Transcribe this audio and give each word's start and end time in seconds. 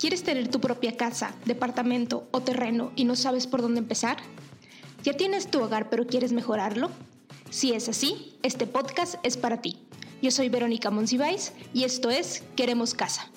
¿Quieres 0.00 0.22
tener 0.22 0.48
tu 0.48 0.62
propia 0.62 0.96
casa, 0.96 1.34
departamento 1.44 2.26
o 2.30 2.40
terreno 2.40 2.90
y 2.96 3.04
no 3.04 3.16
sabes 3.16 3.46
por 3.46 3.60
dónde 3.60 3.80
empezar? 3.80 4.16
¿Ya 5.04 5.12
tienes 5.12 5.50
tu 5.50 5.60
hogar 5.60 5.90
pero 5.90 6.06
quieres 6.06 6.32
mejorarlo? 6.32 6.90
Si 7.50 7.74
es 7.74 7.86
así, 7.86 8.34
este 8.42 8.66
podcast 8.66 9.16
es 9.24 9.36
para 9.36 9.60
ti. 9.60 9.76
Yo 10.22 10.30
soy 10.30 10.48
Verónica 10.48 10.90
Monsiváis 10.90 11.52
y 11.74 11.84
esto 11.84 12.08
es 12.08 12.42
Queremos 12.56 12.94
Casa, 12.94 13.30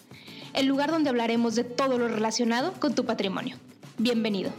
el 0.54 0.68
lugar 0.68 0.90
donde 0.90 1.10
hablaremos 1.10 1.56
de 1.56 1.66
todo 1.66 1.98
lo 1.98 2.08
relacionado 2.08 2.72
con 2.80 2.96
tu 2.96 3.04
patrimonio. 3.04 3.58
Bienvenido. 3.98 4.50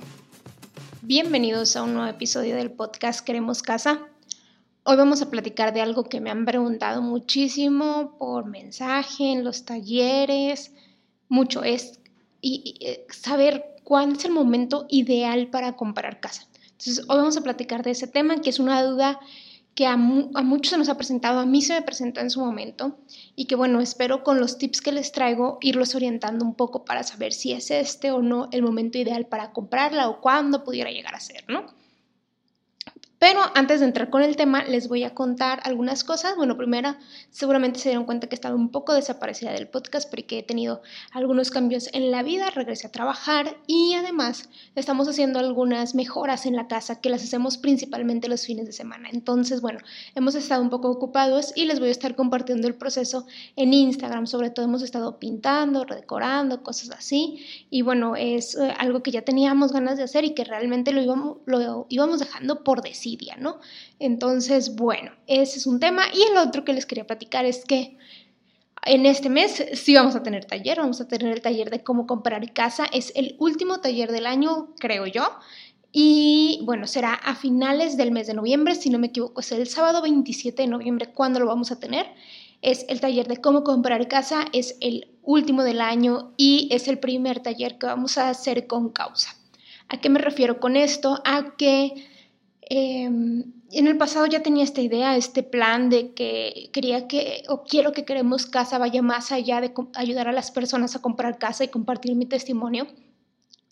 Bienvenidos 1.00 1.75
a 1.75 1.84
un 1.84 1.95
nuevo 1.95 2.11
episodio 2.11 2.55
del 2.55 2.71
podcast 2.71 3.25
Queremos 3.25 3.62
Casa. 3.62 4.02
Hoy 4.82 4.96
vamos 4.96 5.23
a 5.23 5.30
platicar 5.30 5.73
de 5.73 5.80
algo 5.80 6.05
que 6.05 6.21
me 6.21 6.30
han 6.30 6.45
preguntado 6.45 7.00
muchísimo 7.00 8.18
por 8.18 8.45
mensaje 8.45 9.32
en 9.32 9.42
los 9.42 9.64
talleres, 9.64 10.70
mucho 11.28 11.64
es 11.64 11.98
y, 12.45 12.77
eh, 12.80 13.07
saber 13.11 13.77
cuál 13.84 14.12
es 14.12 14.25
el 14.25 14.33
momento 14.33 14.87
ideal 14.91 15.48
para 15.48 15.77
comprar 15.77 16.21
casa. 16.21 16.47
Entonces, 16.73 17.01
hoy 17.09 17.17
vamos 17.17 17.37
a 17.37 17.43
platicar 17.43 17.83
de 17.83 17.93
ese 17.93 18.07
tema, 18.07 18.41
que 18.41 18.51
es 18.51 18.59
una 18.59 18.83
duda 18.83 19.19
que 19.75 19.87
a, 19.87 19.97
muchos 19.97 20.70
se 20.70 20.79
nos 20.79 20.89
ha 20.89 20.97
presentado, 20.97 21.41
a 21.41 21.47
mí 21.47 21.62
se 21.62 21.73
me 21.73 21.83
presentó 21.83 22.20
en 22.20 22.30
su 22.30 22.41
momento 22.41 22.98
y 23.34 23.47
que 23.47 23.57
bueno, 23.57 23.80
espero 23.80 24.23
con 24.23 24.39
los 24.39 24.57
tips 24.57 24.80
que 24.80 24.93
les 24.93 25.11
traigo 25.11 25.59
irlos 25.62 25.97
orientando 25.97 26.45
un 26.45 26.55
poco 26.55 26.84
para 26.84 27.03
saber 27.03 27.33
si 27.33 27.53
es 27.53 27.73
este 27.73 28.12
o 28.12 28.23
no 28.23 28.48
el 28.53 28.62
momento 28.62 28.98
ideal 28.98 29.27
para 29.27 29.53
comprarla 29.53 30.09
o 30.09 30.20
cuándo 30.20 30.62
pudiera 30.62 30.92
llegar 30.92 31.17
a 31.17 31.20
ser, 31.20 31.45
¿no? 31.48 31.67
Pero 33.27 33.41
antes 33.55 33.80
de 33.80 33.87
entrar 33.87 34.10
con 34.10 34.20
el 34.20 34.37
tema, 34.37 34.64
les 34.64 34.87
voy 34.87 35.02
a 35.02 35.14
contar 35.14 35.62
algunas 35.64 36.05
cosas. 36.05 36.37
Bueno, 36.37 36.59
primero, 36.59 36.95
seguramente 37.30 37.78
se 37.78 37.88
dieron 37.88 38.05
cuenta 38.05 38.27
que 38.27 38.34
estaba 38.34 38.55
un 38.55 38.69
poco 38.69 38.92
desaparecida 38.92 39.50
del 39.52 39.66
podcast 39.66 40.10
porque 40.10 40.41
he 40.41 40.42
tenido 40.42 40.83
algunos 41.11 41.50
cambios 41.50 41.89
en 41.95 42.11
la 42.11 42.22
vida, 42.22 42.50
regresé 42.50 42.86
a 42.86 42.92
trabajar 42.92 43.56
y 43.67 43.95
además 43.95 44.50
estamos 44.75 45.08
haciendo 45.08 45.39
algunas 45.39 45.95
mejoras 45.95 46.45
en 46.45 46.55
la 46.55 46.69
casa 46.69 47.00
que 47.00 47.08
las 47.08 47.22
hacemos 47.22 47.56
principalmente 47.56 48.28
los 48.28 48.45
fines 48.45 48.67
de 48.67 48.72
semana. 48.72 49.08
Entonces, 49.11 49.62
bueno, 49.62 49.78
hemos 50.14 50.34
estado 50.34 50.61
un 50.61 50.69
poco 50.69 50.91
ocupados 50.91 51.55
y 51.56 51.64
les 51.64 51.80
voy 51.80 51.89
a 51.89 51.92
estar 51.92 52.17
compartiendo 52.17 52.69
el 52.69 52.75
proceso 52.75 53.27
en 53.56 53.72
Instagram. 53.72 54.27
Sobre 54.27 54.50
todo 54.50 54.67
hemos 54.67 54.83
estado 54.83 55.19
pintando, 55.19 55.86
redecorando, 55.86 56.62
cosas 56.62 56.91
así. 56.91 57.42
Y 57.70 57.80
bueno, 57.80 58.17
es 58.17 58.55
eh, 58.55 58.75
algo 58.77 59.02
que 59.02 59.12
ya 59.12 59.22
teníamos 59.22 59.72
ganas 59.72 59.97
de 59.97 60.02
hacer 60.02 60.27
y 60.27 60.34
que 60.34 60.45
realmente 60.45 60.92
lo 60.92 61.00
íbamos, 61.00 61.39
lo 61.47 61.86
íbamos 61.89 62.19
dejando 62.19 62.62
por 62.62 62.83
decir 62.83 63.14
¿no? 63.39 63.61
Entonces, 63.98 64.77
bueno, 64.77 65.12
ese 65.27 65.59
es 65.59 65.67
un 65.67 65.81
tema. 65.81 66.05
Y 66.12 66.23
el 66.23 66.37
otro 66.37 66.65
que 66.65 66.73
les 66.73 66.87
quería 66.87 67.07
platicar 67.07 67.45
es 67.47 67.65
que 67.65 67.97
en 68.87 69.07
este 69.07 69.31
mes 69.31 69.65
sí 69.75 69.95
vamos 69.95 70.15
a 70.15 70.23
tener 70.23 70.45
taller, 70.45 70.79
vamos 70.79 71.01
a 71.01 71.09
tener 71.09 71.33
el 71.33 71.41
taller 71.41 71.70
de 71.70 71.83
cómo 71.83 72.07
comprar 72.07 72.53
casa. 72.53 72.87
Es 72.92 73.12
el 73.15 73.37
último 73.39 73.81
taller 73.81 74.12
del 74.12 74.27
año, 74.27 74.75
creo 74.79 75.07
yo. 75.07 75.25
Y 75.97 76.61
bueno, 76.65 76.87
será 76.87 77.15
a 77.15 77.37
finales 77.37 77.97
del 77.97 78.11
mes 78.11 78.27
de 78.27 78.35
noviembre, 78.35 78.75
si 78.75 78.91
no 78.91 78.98
me 78.98 79.07
equivoco, 79.07 79.41
es 79.41 79.53
el 79.53 79.69
sábado 79.69 80.03
27 80.03 80.62
de 80.62 80.69
noviembre 80.69 81.12
cuando 81.12 81.39
lo 81.39 81.47
vamos 81.47 81.70
a 81.70 81.79
tener. 81.79 82.07
Es 82.62 82.85
el 82.89 83.01
taller 83.01 83.29
de 83.29 83.37
cómo 83.37 83.62
comprar 83.62 84.09
casa, 84.09 84.47
es 84.53 84.77
el 84.81 85.07
último 85.23 85.62
del 85.62 85.81
año 85.81 86.33
y 86.37 86.69
es 86.73 86.89
el 86.89 86.98
primer 86.98 87.41
taller 87.41 87.79
que 87.79 87.87
vamos 87.87 88.19
a 88.19 88.29
hacer 88.29 88.67
con 88.67 88.91
causa. 88.91 89.37
¿A 89.89 90.01
qué 90.01 90.09
me 90.09 90.19
refiero 90.19 90.59
con 90.59 90.77
esto? 90.77 91.23
A 91.25 91.57
que 91.57 91.92
Em, 92.70 93.45
en 93.70 93.87
el 93.87 93.98
pasado 93.98 94.27
ya 94.27 94.43
tenía 94.43 94.65
esta 94.65 94.81
idea, 94.81 95.17
este 95.17 95.43
plan 95.43 95.91
de 95.91 96.15
que 96.15 96.70
quería 96.73 97.07
que, 97.09 97.43
o 97.48 97.65
quiero 97.65 97.93
que 97.93 98.05
queremos 98.05 98.47
casa 98.47 98.79
vaya 98.79 99.03
más 99.03 99.33
allá 99.33 99.61
de 99.61 99.75
ayudar 99.95 100.29
a 100.29 100.33
las 100.33 100.51
personas 100.51 100.97
a 100.97 101.03
comprar 101.03 101.39
casa 101.39 101.65
y 101.65 101.69
compartir 101.69 102.15
mi 102.15 102.27
testimonio, 102.27 102.87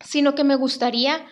sino 0.01 0.35
que 0.35 0.45
me 0.45 0.57
gustaría 0.57 1.25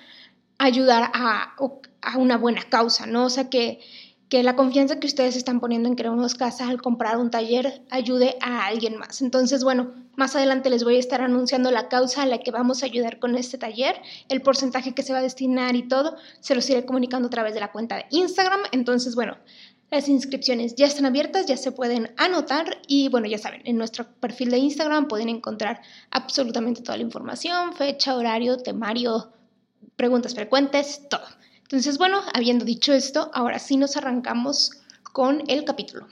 ayudar 0.59 1.11
a, 1.15 1.55
a 2.03 2.17
una 2.19 2.39
buena 2.39 2.63
causa, 2.63 3.07
¿no? 3.07 3.27
O 3.27 3.31
sea, 3.31 3.51
que, 3.51 3.81
que 4.31 4.45
la 4.45 4.55
confianza 4.55 5.01
que 5.01 5.09
ustedes 5.09 5.35
están 5.35 5.59
poniendo 5.59 5.89
en 5.89 5.97
queremos 5.97 6.37
casa 6.37 6.69
al 6.69 6.81
comprar 6.81 7.19
un 7.19 7.33
taller 7.33 7.83
ayude 7.91 8.37
a 8.41 8.65
alguien 8.65 8.97
más. 8.97 9.23
Entonces, 9.23 9.65
bueno, 9.65 9.93
más 10.15 10.37
adelante 10.37 10.71
les 10.71 10.85
voy 10.85 10.95
a 10.95 10.99
estar 11.01 11.21
anunciando 11.21 11.73
la 11.73 11.89
causa 11.89 12.23
a 12.23 12.27
la 12.27 12.39
que 12.39 12.53
vamos 12.53 12.83
a 12.83 12.87
ayudar 12.87 13.19
con 13.19 13.35
este 13.37 13.59
taller, 13.59 14.01
el 14.29 14.41
porcentaje 14.41 14.95
que 14.95 15.03
se 15.03 15.13
va 15.13 15.19
a 15.19 15.23
destinar 15.23 15.75
y 15.75 15.89
todo, 15.89 16.17
se 16.39 16.55
los 16.55 16.71
iré 16.71 16.87
comunicando 16.87 17.27
a 17.27 17.31
través 17.31 17.55
de 17.55 17.61
la 17.61 17.73
cuenta 17.73 17.97
de 17.97 18.07
Instagram. 18.11 18.61
Entonces, 18.71 19.17
bueno, 19.17 19.37
las 19.91 20.09
inscripciones 20.09 20.77
ya 20.77 20.87
están 20.87 21.07
abiertas, 21.07 21.47
ya 21.47 21.57
se 21.57 21.73
pueden 21.73 22.15
anotar 22.17 22.79
y 22.87 23.09
bueno, 23.09 23.27
ya 23.27 23.39
saben, 23.39 23.63
en 23.65 23.79
nuestro 23.79 24.07
perfil 24.21 24.53
de 24.53 24.59
Instagram 24.59 25.09
pueden 25.09 25.29
encontrar 25.29 25.81
absolutamente 26.13 26.83
toda 26.83 26.99
la 26.99 27.03
información, 27.03 27.73
fecha, 27.73 28.15
horario, 28.15 28.59
temario, 28.59 29.33
preguntas 29.97 30.35
frecuentes, 30.35 31.09
todo. 31.11 31.27
Entonces, 31.71 31.99
bueno, 31.99 32.21
habiendo 32.35 32.65
dicho 32.65 32.93
esto, 32.93 33.31
ahora 33.33 33.61
sí 33.61 33.77
nos 33.77 33.97
arrancamos 33.97 34.73
con 35.13 35.45
el 35.47 35.63
capítulo. 35.65 36.09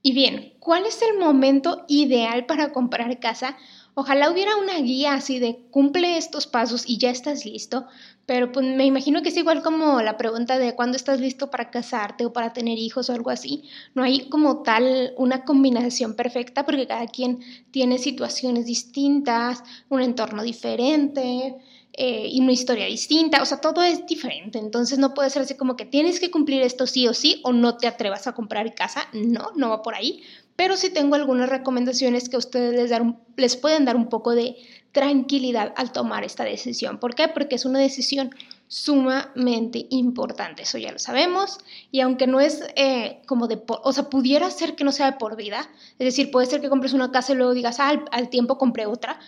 Y 0.00 0.14
bien, 0.14 0.54
¿cuál 0.60 0.86
es 0.86 1.02
el 1.02 1.18
momento 1.18 1.84
ideal 1.88 2.46
para 2.46 2.72
comprar 2.72 3.20
casa? 3.20 3.54
Ojalá 3.92 4.30
hubiera 4.30 4.56
una 4.56 4.78
guía 4.78 5.12
así 5.12 5.38
de 5.38 5.66
cumple 5.70 6.16
estos 6.16 6.46
pasos 6.46 6.84
y 6.86 6.96
ya 6.96 7.10
estás 7.10 7.44
listo, 7.44 7.86
pero 8.24 8.50
pues 8.50 8.64
me 8.64 8.86
imagino 8.86 9.20
que 9.20 9.28
es 9.28 9.36
igual 9.36 9.62
como 9.62 10.00
la 10.00 10.16
pregunta 10.16 10.58
de 10.58 10.74
cuándo 10.74 10.96
estás 10.96 11.20
listo 11.20 11.50
para 11.50 11.70
casarte 11.70 12.24
o 12.24 12.32
para 12.32 12.54
tener 12.54 12.78
hijos 12.78 13.10
o 13.10 13.12
algo 13.12 13.28
así. 13.28 13.64
No 13.94 14.02
hay 14.02 14.30
como 14.30 14.62
tal 14.62 15.12
una 15.18 15.44
combinación 15.44 16.16
perfecta 16.16 16.64
porque 16.64 16.86
cada 16.86 17.06
quien 17.08 17.40
tiene 17.72 17.98
situaciones 17.98 18.64
distintas, 18.64 19.62
un 19.90 20.00
entorno 20.00 20.42
diferente, 20.42 21.56
eh, 21.96 22.28
y 22.28 22.40
una 22.40 22.52
historia 22.52 22.86
distinta, 22.86 23.40
o 23.40 23.46
sea, 23.46 23.60
todo 23.60 23.82
es 23.82 24.04
diferente, 24.06 24.58
entonces 24.58 24.98
no 24.98 25.14
puede 25.14 25.30
ser 25.30 25.42
así 25.42 25.54
como 25.54 25.76
que 25.76 25.84
tienes 25.84 26.18
que 26.18 26.30
cumplir 26.30 26.62
esto 26.62 26.88
sí 26.88 27.06
o 27.06 27.14
sí 27.14 27.40
o 27.44 27.52
no 27.52 27.76
te 27.76 27.86
atrevas 27.86 28.26
a 28.26 28.32
comprar 28.32 28.74
casa, 28.74 29.06
no, 29.12 29.52
no 29.54 29.68
va 29.68 29.82
por 29.82 29.94
ahí, 29.94 30.22
pero 30.56 30.76
sí 30.76 30.90
tengo 30.90 31.14
algunas 31.14 31.48
recomendaciones 31.48 32.28
que 32.28 32.34
a 32.34 32.40
ustedes 32.40 32.74
les, 32.74 32.90
dar 32.90 33.14
les 33.36 33.56
pueden 33.56 33.84
dar 33.84 33.94
un 33.94 34.08
poco 34.08 34.34
de 34.34 34.56
tranquilidad 34.90 35.72
al 35.76 35.92
tomar 35.92 36.24
esta 36.24 36.44
decisión. 36.44 36.98
¿Por 36.98 37.14
qué? 37.14 37.28
Porque 37.28 37.56
es 37.56 37.64
una 37.64 37.80
decisión 37.80 38.30
sumamente 38.66 39.86
importante, 39.90 40.62
eso 40.62 40.78
ya 40.78 40.90
lo 40.90 40.98
sabemos, 40.98 41.58
y 41.92 42.00
aunque 42.00 42.26
no 42.26 42.40
es 42.40 42.64
eh, 42.74 43.20
como 43.26 43.46
de, 43.46 43.62
o 43.66 43.92
sea, 43.92 44.10
pudiera 44.10 44.50
ser 44.50 44.74
que 44.74 44.82
no 44.82 44.90
sea 44.90 45.12
de 45.12 45.18
por 45.18 45.36
vida, 45.36 45.68
es 45.98 46.06
decir, 46.06 46.32
puede 46.32 46.46
ser 46.46 46.60
que 46.60 46.68
compres 46.68 46.92
una 46.92 47.12
casa 47.12 47.32
y 47.32 47.36
luego 47.36 47.54
digas, 47.54 47.78
ah, 47.78 48.04
al 48.10 48.30
tiempo 48.30 48.58
compré 48.58 48.86
otra, 48.86 49.20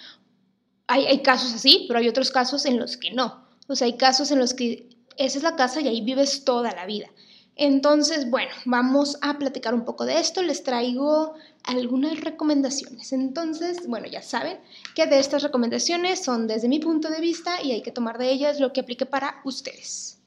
hay, 0.86 1.22
casos 1.22 1.52
así, 1.54 1.84
pero 1.88 1.98
hay 1.98 2.08
otros 2.08 2.30
casos 2.30 2.64
en 2.64 2.78
los 2.78 2.97
que 2.97 3.10
no. 3.10 3.47
O 3.69 3.74
sea, 3.74 3.86
hay 3.86 3.97
casos 3.97 4.30
en 4.30 4.38
los 4.38 4.54
que 4.54 4.88
esa 5.16 5.38
es 5.38 5.44
la 5.44 5.56
casa 5.56 5.80
y 5.80 5.88
ahí 5.88 6.00
vives 6.00 6.44
toda 6.44 6.72
la 6.72 6.86
vida. 6.86 7.08
Entonces, 7.56 8.30
bueno, 8.30 8.50
vamos 8.66 9.16
a 9.22 9.38
platicar 9.38 9.75
un 9.75 9.84
poco 9.84 10.04
de 10.04 10.20
esto. 10.20 10.42
Les 10.42 10.62
traigo 10.62 11.34
algunas 11.64 12.20
recomendaciones. 12.20 13.12
Entonces, 13.12 13.86
bueno, 13.88 14.06
ya 14.06 14.22
saben 14.22 14.58
que 14.94 15.06
de 15.06 15.19
estas 15.19 15.42
recomendaciones 15.42 16.22
son 16.22 16.46
desde 16.46 16.69
mi 16.69 16.78
punto 16.78 17.08
de 17.08 17.20
vista 17.20 17.62
y 17.62 17.72
hay 17.72 17.82
que 17.82 17.92
tomar 17.92 18.19
de 18.19 18.30
ellas 18.30 18.60
lo 18.60 18.72
que 18.72 18.80
aplique 18.80 19.06
para 19.06 19.41
ustedes. 19.44 20.19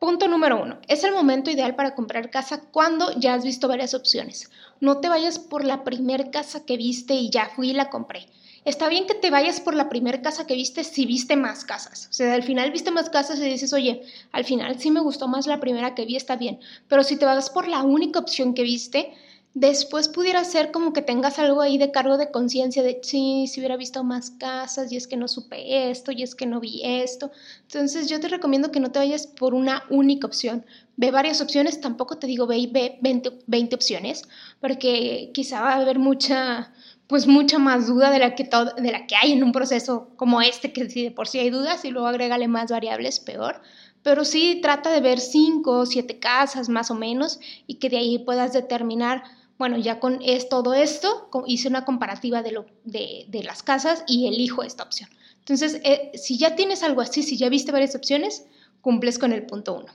Punto 0.00 0.28
número 0.28 0.62
uno. 0.62 0.78
Es 0.88 1.04
el 1.04 1.12
momento 1.12 1.50
ideal 1.50 1.74
para 1.74 1.94
comprar 1.94 2.30
casa 2.30 2.62
cuando 2.72 3.12
ya 3.18 3.34
has 3.34 3.44
visto 3.44 3.68
varias 3.68 3.94
opciones. 3.94 4.50
No 4.80 4.98
te 4.98 5.08
vayas 5.08 5.38
por 5.38 5.64
la 5.64 5.84
primer 5.84 6.30
casa 6.30 6.64
que 6.64 6.76
viste 6.76 7.14
y 7.14 7.30
ya 7.30 7.50
fui 7.54 7.70
y 7.70 7.74
la 7.74 7.90
compré. 7.90 8.28
Está 8.68 8.90
bien 8.90 9.06
que 9.06 9.14
te 9.14 9.30
vayas 9.30 9.60
por 9.60 9.74
la 9.74 9.88
primera 9.88 10.20
casa 10.20 10.46
que 10.46 10.54
viste 10.54 10.84
si 10.84 11.06
viste 11.06 11.36
más 11.36 11.64
casas. 11.64 12.06
O 12.10 12.12
sea, 12.12 12.34
al 12.34 12.42
final 12.42 12.70
viste 12.70 12.90
más 12.90 13.08
casas 13.08 13.38
y 13.38 13.44
dices, 13.44 13.72
oye, 13.72 14.02
al 14.30 14.44
final 14.44 14.78
sí 14.78 14.90
me 14.90 15.00
gustó 15.00 15.26
más 15.26 15.46
la 15.46 15.58
primera 15.58 15.94
que 15.94 16.04
vi, 16.04 16.16
está 16.16 16.36
bien. 16.36 16.60
Pero 16.86 17.02
si 17.02 17.16
te 17.16 17.24
vas 17.24 17.48
por 17.48 17.66
la 17.66 17.82
única 17.82 18.18
opción 18.18 18.52
que 18.52 18.64
viste, 18.64 19.14
después 19.54 20.10
pudiera 20.10 20.44
ser 20.44 20.70
como 20.70 20.92
que 20.92 21.00
tengas 21.00 21.38
algo 21.38 21.62
ahí 21.62 21.78
de 21.78 21.92
cargo 21.92 22.18
de 22.18 22.30
conciencia 22.30 22.82
de, 22.82 23.00
sí, 23.02 23.46
si 23.46 23.58
hubiera 23.58 23.78
visto 23.78 24.04
más 24.04 24.32
casas 24.32 24.92
y 24.92 24.98
es 24.98 25.08
que 25.08 25.16
no 25.16 25.28
supe 25.28 25.90
esto 25.90 26.12
y 26.12 26.22
es 26.22 26.34
que 26.34 26.44
no 26.44 26.60
vi 26.60 26.82
esto. 26.84 27.30
Entonces 27.62 28.10
yo 28.10 28.20
te 28.20 28.28
recomiendo 28.28 28.70
que 28.70 28.80
no 28.80 28.92
te 28.92 28.98
vayas 28.98 29.26
por 29.26 29.54
una 29.54 29.84
única 29.88 30.26
opción. 30.26 30.66
Ve 30.98 31.10
varias 31.10 31.40
opciones, 31.40 31.80
tampoco 31.80 32.18
te 32.18 32.26
digo 32.26 32.46
ve 32.46 32.58
y 32.58 32.66
ve 32.66 32.98
20, 33.00 33.44
20 33.46 33.74
opciones, 33.74 34.24
porque 34.60 35.30
quizá 35.32 35.62
va 35.62 35.72
a 35.72 35.80
haber 35.80 35.98
mucha 35.98 36.70
pues 37.08 37.26
mucha 37.26 37.58
más 37.58 37.86
duda 37.86 38.10
de 38.10 38.18
la 38.18 38.34
que, 38.34 38.44
de 38.44 38.92
la 38.92 39.06
que 39.06 39.16
hay 39.16 39.32
en 39.32 39.42
un 39.42 39.50
proceso 39.50 40.10
como 40.16 40.42
este, 40.42 40.72
que 40.72 40.88
si 40.90 41.04
de 41.04 41.10
por 41.10 41.26
sí 41.26 41.38
hay 41.38 41.50
dudas 41.50 41.84
y 41.84 41.90
luego 41.90 42.06
agrégale 42.06 42.48
más 42.48 42.70
variables, 42.70 43.18
peor. 43.18 43.62
Pero 44.02 44.24
sí 44.24 44.60
trata 44.62 44.92
de 44.92 45.00
ver 45.00 45.18
cinco 45.18 45.78
o 45.78 45.86
siete 45.86 46.18
casas 46.18 46.68
más 46.68 46.90
o 46.90 46.94
menos 46.94 47.40
y 47.66 47.76
que 47.76 47.88
de 47.88 47.96
ahí 47.96 48.18
puedas 48.18 48.52
determinar, 48.52 49.24
bueno, 49.58 49.78
ya 49.78 50.00
con 50.00 50.20
es, 50.22 50.50
todo 50.50 50.74
esto, 50.74 51.30
hice 51.46 51.68
una 51.68 51.86
comparativa 51.86 52.42
de, 52.42 52.52
lo, 52.52 52.66
de, 52.84 53.24
de 53.28 53.42
las 53.42 53.62
casas 53.62 54.04
y 54.06 54.28
elijo 54.28 54.62
esta 54.62 54.82
opción. 54.82 55.08
Entonces, 55.38 55.80
eh, 55.84 56.12
si 56.14 56.36
ya 56.36 56.56
tienes 56.56 56.82
algo 56.82 57.00
así, 57.00 57.22
si 57.22 57.38
ya 57.38 57.48
viste 57.48 57.72
varias 57.72 57.94
opciones, 57.94 58.44
cumples 58.82 59.18
con 59.18 59.32
el 59.32 59.46
punto 59.46 59.74
uno. 59.74 59.92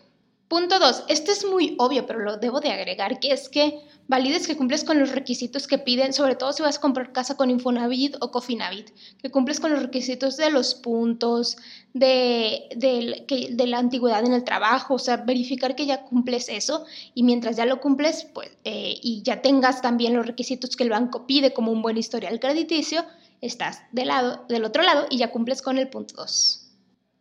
Punto 0.53 0.77
dos, 0.77 1.03
este 1.07 1.31
es 1.31 1.43
muy 1.47 1.73
obvio, 1.79 2.05
pero 2.05 2.19
lo 2.19 2.37
debo 2.37 2.59
de 2.59 2.69
agregar, 2.69 3.19
que 3.19 3.31
es 3.31 3.49
que 3.49 3.81
valides 4.07 4.45
que 4.45 4.55
cumples 4.55 4.83
con 4.83 4.99
los 4.99 5.09
requisitos 5.09 5.65
que 5.65 5.79
piden, 5.79 6.13
sobre 6.13 6.35
todo 6.35 6.53
si 6.53 6.61
vas 6.61 6.77
a 6.77 6.79
comprar 6.79 7.11
casa 7.11 7.35
con 7.35 7.49
Infonavit 7.49 8.17
o 8.19 8.29
Cofinavit, 8.29 8.91
que 9.19 9.31
cumples 9.31 9.59
con 9.59 9.71
los 9.71 9.81
requisitos 9.81 10.37
de 10.37 10.51
los 10.51 10.75
puntos, 10.75 11.57
de, 11.95 12.69
de, 12.75 13.65
la 13.65 13.79
antigüedad 13.79 14.23
en 14.23 14.33
el 14.33 14.43
trabajo, 14.43 14.93
o 14.93 14.99
sea, 14.99 15.17
verificar 15.17 15.75
que 15.75 15.87
ya 15.87 16.03
cumples 16.03 16.47
eso 16.49 16.85
y 17.15 17.23
mientras 17.23 17.57
ya 17.57 17.65
lo 17.65 17.81
cumples 17.81 18.27
pues, 18.31 18.51
eh, 18.63 18.93
y 19.01 19.23
ya 19.23 19.41
tengas 19.41 19.81
también 19.81 20.13
los 20.13 20.27
requisitos 20.27 20.75
que 20.75 20.83
el 20.83 20.91
banco 20.91 21.25
pide 21.25 21.51
como 21.51 21.71
un 21.71 21.81
buen 21.81 21.97
historial 21.97 22.39
crediticio, 22.39 23.03
estás 23.41 23.81
del, 23.91 24.09
lado, 24.09 24.45
del 24.49 24.65
otro 24.65 24.83
lado 24.83 25.07
y 25.09 25.17
ya 25.17 25.31
cumples 25.31 25.63
con 25.63 25.79
el 25.79 25.89
punto 25.89 26.13
2. 26.17 26.62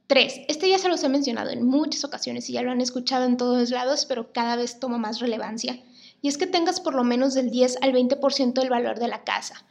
Tres, 0.07 0.41
este 0.49 0.69
ya 0.69 0.79
se 0.79 0.89
los 0.89 1.03
he 1.05 1.09
mencionado 1.09 1.51
en 1.51 1.65
muchas 1.65 2.05
ocasiones 2.05 2.49
y 2.51 2.55
ya 2.55 2.63
lo 2.63 2.71
han 2.71 2.81
escuchado 2.81 3.25
en 3.25 3.37
todos 3.37 3.71
lados, 3.71 4.05
pero 4.07 4.33
cada 4.33 4.57
vez 4.57 4.79
toma 4.79 4.99
más 4.99 5.21
relevancia. 5.21 5.79
Y 6.21 6.29
es 6.29 6.39
que 6.39 6.47
tengas 6.47 6.81
por 6.81 6.95
lo 6.95 7.05
menos 7.05 7.35
del 7.35 7.51
10 7.51 7.79
al 7.83 7.93
20% 7.93 8.53
del 8.53 8.71
valor 8.71 8.99
de 8.99 9.09
la 9.09 9.25
casa. 9.25 9.65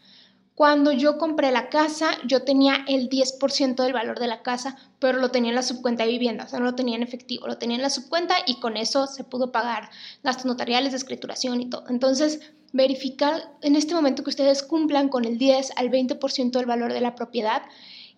Cuando 0.56 0.92
yo 0.92 1.18
compré 1.18 1.52
la 1.52 1.70
casa, 1.70 2.12
yo 2.28 2.44
tenía 2.44 2.86
el 2.88 3.10
10% 3.10 3.82
del 3.82 3.94
valor 3.94 4.20
de 4.20 4.28
la 4.28 4.44
casa, 4.44 4.78
pero 5.00 5.18
lo 5.18 5.32
tenía 5.32 5.50
en 5.50 5.56
la 5.56 5.64
subcuenta 5.64 6.04
de 6.04 6.12
vivienda, 6.12 6.44
o 6.44 6.48
sea, 6.48 6.60
no 6.60 6.66
lo 6.66 6.76
tenía 6.76 6.98
en 6.98 7.04
efectivo, 7.04 7.48
lo 7.48 7.58
tenía 7.58 7.78
en 7.78 7.82
la 7.82 7.90
subcuenta 7.90 8.36
y 8.46 8.60
con 8.60 8.78
eso 8.78 9.08
se 9.08 9.24
pudo 9.24 9.52
pagar 9.52 9.90
gastos 10.24 10.46
notariales 10.46 10.92
de 10.92 10.98
escrituración 10.98 11.62
y 11.62 11.70
todo. 11.70 11.86
Entonces, 11.90 12.42
verificar 12.74 13.42
en 13.62 13.76
este 13.76 13.96
momento 13.96 14.24
que 14.24 14.30
ustedes 14.30 14.62
cumplan 14.62 15.10
con 15.10 15.26
el 15.26 15.38
10 15.38 15.72
al 15.78 15.90
20% 15.90 16.52
del 16.52 16.66
valor 16.66 16.94
de 16.94 17.02
la 17.02 17.16
propiedad 17.16 17.64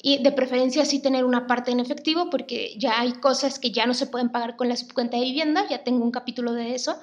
y 0.06 0.22
de 0.22 0.34
preferencia 0.34 0.84
sí 0.84 1.00
tener 1.00 1.24
una 1.24 1.48
parte 1.48 1.72
en 1.72 1.80
efectivo 1.80 2.30
porque 2.30 2.76
ya 2.78 3.00
hay 3.00 3.14
cosas 3.14 3.58
que 3.58 3.72
ya 3.72 3.86
no 3.86 3.94
se 3.94 4.06
pueden 4.06 4.30
pagar 4.30 4.58
con 4.58 4.68
la 4.68 4.76
subcuenta 4.76 5.16
de 5.16 5.24
vivienda, 5.24 5.66
ya 5.70 5.86
tengo 5.86 6.04
un 6.04 6.12
capítulo 6.12 6.52
de 6.52 6.76
eso, 6.76 7.00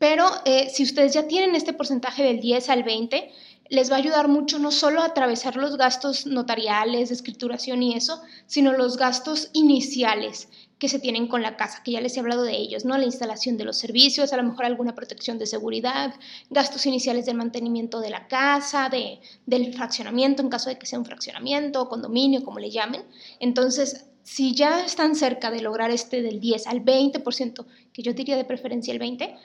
pero 0.00 0.26
eh, 0.44 0.68
si 0.68 0.82
ustedes 0.82 1.14
ya 1.14 1.28
tienen 1.28 1.54
este 1.54 1.72
porcentaje 1.72 2.24
del 2.24 2.40
10 2.40 2.68
al 2.70 2.82
20, 2.82 3.30
les 3.68 3.88
va 3.88 3.94
a 3.94 3.98
ayudar 4.00 4.26
mucho 4.26 4.58
no 4.58 4.72
solo 4.72 5.00
a 5.00 5.06
atravesar 5.06 5.54
los 5.54 5.76
gastos 5.76 6.26
notariales, 6.26 7.10
de 7.10 7.14
escrituración 7.14 7.84
y 7.84 7.94
eso, 7.94 8.20
sino 8.46 8.72
los 8.72 8.96
gastos 8.96 9.50
iniciales 9.52 10.48
que 10.80 10.88
se 10.88 10.98
tienen 10.98 11.28
con 11.28 11.42
la 11.42 11.56
casa, 11.56 11.82
que 11.84 11.92
ya 11.92 12.00
les 12.00 12.16
he 12.16 12.20
hablado 12.20 12.42
de 12.42 12.56
ellos, 12.56 12.86
¿no? 12.86 12.96
La 12.96 13.04
instalación 13.04 13.58
de 13.58 13.64
los 13.64 13.76
servicios, 13.76 14.32
a 14.32 14.38
lo 14.38 14.42
mejor 14.42 14.64
alguna 14.64 14.94
protección 14.94 15.38
de 15.38 15.46
seguridad, 15.46 16.14
gastos 16.48 16.86
iniciales 16.86 17.26
del 17.26 17.36
mantenimiento 17.36 18.00
de 18.00 18.08
la 18.08 18.26
casa, 18.26 18.88
de, 18.88 19.20
del 19.44 19.74
fraccionamiento, 19.74 20.42
en 20.42 20.48
caso 20.48 20.70
de 20.70 20.78
que 20.78 20.86
sea 20.86 20.98
un 20.98 21.04
fraccionamiento, 21.04 21.86
condominio, 21.88 22.42
como 22.42 22.58
le 22.58 22.70
llamen. 22.70 23.02
Entonces, 23.40 24.06
si 24.22 24.54
ya 24.54 24.84
están 24.84 25.14
cerca 25.14 25.50
de 25.50 25.60
lograr 25.60 25.90
este 25.90 26.22
del 26.22 26.40
10 26.40 26.66
al 26.66 26.82
20%, 26.82 27.66
que 27.92 28.02
yo 28.02 28.14
diría 28.14 28.36
de 28.36 28.44
preferencia 28.44 28.94
el 28.94 29.00
20%, 29.00 29.36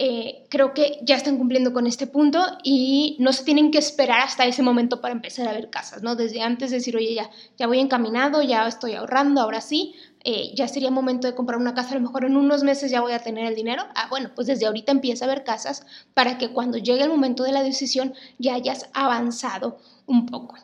eh, 0.00 0.46
creo 0.48 0.74
que 0.74 1.00
ya 1.02 1.16
están 1.16 1.38
cumpliendo 1.38 1.72
con 1.72 1.88
este 1.88 2.06
punto 2.06 2.38
y 2.62 3.16
no 3.18 3.32
se 3.32 3.42
tienen 3.42 3.72
que 3.72 3.78
esperar 3.78 4.20
hasta 4.20 4.46
ese 4.46 4.62
momento 4.62 5.00
para 5.00 5.12
empezar 5.12 5.48
a 5.48 5.52
ver 5.52 5.70
casas, 5.70 6.04
¿no? 6.04 6.14
Desde 6.14 6.40
antes 6.40 6.70
decir, 6.70 6.96
oye, 6.96 7.14
ya, 7.14 7.28
ya 7.56 7.66
voy 7.66 7.80
encaminado, 7.80 8.40
ya 8.40 8.68
estoy 8.68 8.94
ahorrando, 8.94 9.40
ahora 9.40 9.60
sí, 9.60 9.96
eh, 10.22 10.52
ya 10.54 10.68
sería 10.68 10.92
momento 10.92 11.26
de 11.26 11.34
comprar 11.34 11.58
una 11.58 11.74
casa, 11.74 11.90
a 11.90 11.94
lo 11.94 12.02
mejor 12.02 12.24
en 12.24 12.36
unos 12.36 12.62
meses 12.62 12.92
ya 12.92 13.00
voy 13.00 13.10
a 13.10 13.18
tener 13.18 13.44
el 13.46 13.56
dinero. 13.56 13.82
Ah, 13.96 14.06
bueno, 14.08 14.30
pues 14.36 14.46
desde 14.46 14.66
ahorita 14.66 14.92
empieza 14.92 15.24
a 15.24 15.28
ver 15.28 15.42
casas 15.42 15.84
para 16.14 16.38
que 16.38 16.50
cuando 16.50 16.78
llegue 16.78 17.02
el 17.02 17.10
momento 17.10 17.42
de 17.42 17.50
la 17.50 17.64
decisión 17.64 18.14
ya 18.38 18.54
hayas 18.54 18.88
avanzado 18.92 19.78
un 20.06 20.26
poco. 20.26 20.54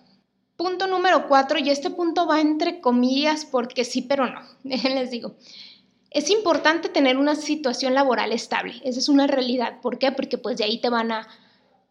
Punto 0.57 0.87
número 0.87 1.27
cuatro, 1.27 1.59
y 1.59 1.71
este 1.71 1.91
punto 1.91 2.29
va 2.29 2.41
entre 2.41 2.81
comillas 2.81 3.45
porque 3.45 3.85
sí, 3.85 4.03
pero 4.03 4.29
no, 4.29 4.43
les 4.63 5.11
digo. 5.11 5.35
Es 6.15 6.31
importante 6.31 6.89
tener 6.89 7.17
una 7.17 7.35
situación 7.35 7.93
laboral 7.93 8.31
estable, 8.33 8.81
esa 8.85 9.01
es 9.01 9.09
una 9.09 9.27
realidad. 9.27 9.81
¿Por 9.81 9.99
qué? 9.99 10.13
Porque 10.13 10.39
pues 10.39 10.57
de 10.57 10.63
ahí 10.63 10.81
te 10.81 10.89
van 10.89 11.11
a 11.11 11.27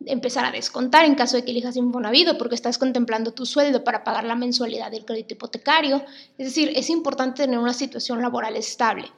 empezar 0.05 0.45
a 0.45 0.51
descontar 0.51 1.03
en 1.03 1.15
caso 1.15 1.35
de 1.35 1.43
que 1.43 1.51
elijas 1.51 1.75
Infonavit 1.75 2.37
porque 2.37 2.55
estás 2.55 2.77
contemplando 2.77 3.33
tu 3.33 3.45
sueldo 3.45 3.83
para 3.83 4.05
pagar 4.05 4.23
la 4.23 4.35
mensualidad 4.35 4.91
del 4.91 5.03
crédito 5.03 5.33
hipotecario. 5.33 6.03
Es 6.37 6.47
decir, 6.47 6.71
es 6.73 6.89
importante 6.89 7.43
tener 7.43 7.59
una 7.59 7.73
situación 7.73 8.21
laboral 8.21 8.55
estable. 8.55 9.11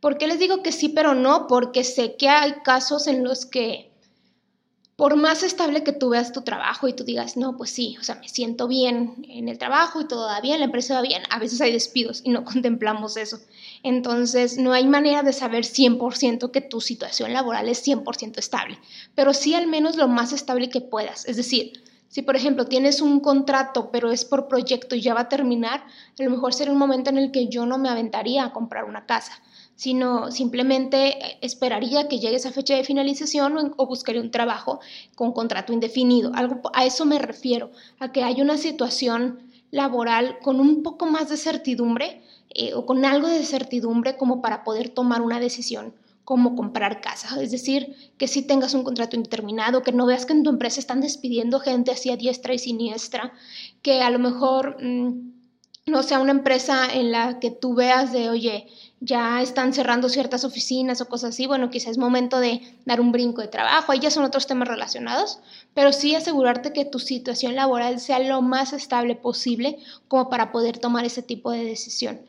¿Por 0.00 0.18
qué 0.18 0.26
les 0.26 0.38
digo 0.38 0.62
que 0.62 0.72
sí, 0.72 0.90
pero 0.90 1.14
no? 1.14 1.46
Porque 1.46 1.82
sé 1.82 2.16
que 2.16 2.28
hay 2.28 2.52
casos 2.62 3.06
en 3.06 3.24
los 3.24 3.46
que 3.46 3.91
por 5.02 5.16
más 5.16 5.42
estable 5.42 5.82
que 5.82 5.90
tú 5.90 6.10
veas 6.10 6.30
tu 6.30 6.42
trabajo 6.42 6.86
y 6.86 6.92
tú 6.92 7.02
digas, 7.02 7.36
no, 7.36 7.56
pues 7.56 7.70
sí, 7.70 7.96
o 7.98 8.04
sea, 8.04 8.14
me 8.14 8.28
siento 8.28 8.68
bien 8.68 9.26
en 9.28 9.48
el 9.48 9.58
trabajo 9.58 10.00
y 10.00 10.06
todo 10.06 10.26
va 10.26 10.40
bien, 10.40 10.60
la 10.60 10.66
empresa 10.66 10.94
va 10.94 11.00
bien, 11.00 11.24
a 11.28 11.40
veces 11.40 11.60
hay 11.60 11.72
despidos 11.72 12.20
y 12.22 12.30
no 12.30 12.44
contemplamos 12.44 13.16
eso. 13.16 13.40
Entonces, 13.82 14.58
no 14.58 14.72
hay 14.72 14.86
manera 14.86 15.24
de 15.24 15.32
saber 15.32 15.64
100% 15.64 16.52
que 16.52 16.60
tu 16.60 16.80
situación 16.80 17.32
laboral 17.32 17.68
es 17.68 17.84
100% 17.84 18.38
estable, 18.38 18.78
pero 19.16 19.34
sí 19.34 19.56
al 19.56 19.66
menos 19.66 19.96
lo 19.96 20.06
más 20.06 20.32
estable 20.32 20.70
que 20.70 20.80
puedas. 20.80 21.26
Es 21.26 21.36
decir, 21.36 21.82
si 22.06 22.22
por 22.22 22.36
ejemplo 22.36 22.66
tienes 22.66 23.00
un 23.00 23.18
contrato 23.18 23.90
pero 23.90 24.12
es 24.12 24.24
por 24.24 24.46
proyecto 24.46 24.94
y 24.94 25.00
ya 25.00 25.14
va 25.14 25.22
a 25.22 25.28
terminar, 25.28 25.82
a 26.16 26.22
lo 26.22 26.30
mejor 26.30 26.54
sería 26.54 26.72
un 26.72 26.78
momento 26.78 27.10
en 27.10 27.18
el 27.18 27.32
que 27.32 27.48
yo 27.48 27.66
no 27.66 27.76
me 27.76 27.88
aventaría 27.88 28.44
a 28.44 28.52
comprar 28.52 28.84
una 28.84 29.04
casa 29.06 29.32
sino 29.76 30.30
simplemente 30.30 31.38
esperaría 31.44 32.08
que 32.08 32.18
llegue 32.18 32.36
esa 32.36 32.52
fecha 32.52 32.76
de 32.76 32.84
finalización 32.84 33.74
o, 33.76 33.86
buscaría 33.86 34.20
un 34.20 34.30
trabajo 34.30 34.80
con 35.14 35.32
contrato 35.32 35.72
indefinido. 35.72 36.32
Algo, 36.34 36.70
a 36.74 36.84
eso 36.84 37.04
me 37.04 37.18
refiero, 37.18 37.70
a 37.98 38.12
que 38.12 38.22
hay 38.22 38.40
una 38.40 38.58
situación 38.58 39.50
laboral 39.70 40.38
con 40.42 40.60
un 40.60 40.82
poco 40.82 41.06
más 41.06 41.30
de 41.30 41.36
certidumbre 41.36 42.22
eh, 42.50 42.74
o 42.74 42.84
con 42.84 43.04
algo 43.04 43.28
de 43.28 43.44
certidumbre 43.44 44.16
como 44.16 44.42
para 44.42 44.64
poder 44.64 44.90
tomar 44.90 45.22
una 45.22 45.40
decisión 45.40 45.94
como 46.24 46.54
comprar 46.54 47.00
casa. 47.00 47.42
Es 47.42 47.50
decir, 47.50 47.96
que 48.16 48.28
si 48.28 48.42
tengas 48.42 48.74
un 48.74 48.84
contrato 48.84 49.16
indeterminado, 49.16 49.82
que 49.82 49.92
no 49.92 50.06
veas 50.06 50.26
que 50.26 50.32
en 50.32 50.44
tu 50.44 50.50
empresa 50.50 50.78
están 50.78 51.00
despidiendo 51.00 51.60
gente 51.60 51.90
así 51.90 52.10
a 52.10 52.16
diestra 52.16 52.54
y 52.54 52.58
siniestra, 52.58 53.32
que 53.82 54.02
a 54.02 54.10
lo 54.10 54.18
mejor 54.18 54.82
mm, 54.82 55.32
no 55.86 56.02
sea 56.02 56.20
una 56.20 56.30
empresa 56.30 56.86
en 56.92 57.10
la 57.10 57.40
que 57.40 57.50
tú 57.50 57.74
veas 57.74 58.12
de, 58.12 58.30
oye, 58.30 58.68
ya 59.04 59.42
están 59.42 59.72
cerrando 59.72 60.08
ciertas 60.08 60.44
oficinas 60.44 61.00
o 61.00 61.08
cosas 61.08 61.30
así, 61.30 61.46
bueno, 61.46 61.70
quizás 61.70 61.92
es 61.92 61.98
momento 61.98 62.38
de 62.38 62.60
dar 62.84 63.00
un 63.00 63.10
brinco 63.10 63.40
de 63.40 63.48
trabajo, 63.48 63.90
ahí 63.90 63.98
ya 63.98 64.12
son 64.12 64.22
otros 64.22 64.46
temas 64.46 64.68
relacionados, 64.68 65.40
pero 65.74 65.92
sí 65.92 66.14
asegurarte 66.14 66.72
que 66.72 66.84
tu 66.84 67.00
situación 67.00 67.56
laboral 67.56 67.98
sea 67.98 68.20
lo 68.20 68.40
más 68.42 68.72
estable 68.72 69.16
posible 69.16 69.78
como 70.06 70.30
para 70.30 70.52
poder 70.52 70.78
tomar 70.78 71.04
ese 71.04 71.20
tipo 71.20 71.50
de 71.50 71.64
decisión. 71.64 72.20